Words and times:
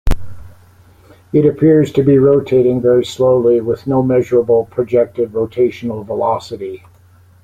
It 1.31 1.45
appears 1.45 1.91
to 1.91 2.01
be 2.01 2.17
rotating 2.17 2.81
very 2.81 3.05
slowly 3.05 3.61
with 3.61 3.85
no 3.85 4.01
measurable 4.01 4.65
projected 4.71 5.31
rotational 5.33 6.03
velocity. 6.03 6.83